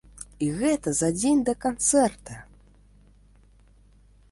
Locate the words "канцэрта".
1.67-2.39